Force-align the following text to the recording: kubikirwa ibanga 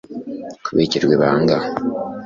kubikirwa 0.65 1.11
ibanga 1.17 1.57